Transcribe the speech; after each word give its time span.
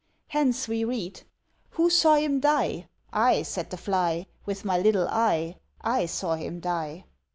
Hence 0.29 0.67
we 0.67 0.83
read: 0.83 1.21
Who 1.77 1.91
saw 1.91 2.15
him 2.15 2.39
die? 2.39 2.87
"I," 3.13 3.43
said 3.43 3.69
the 3.69 3.77
fly," 3.77 4.25
With 4.47 4.65
my 4.65 4.79
little 4.79 5.07
eye, 5.07 5.57
I 5.79 6.07
saw 6.07 6.33
him 6.33 6.59
die." 6.59 7.05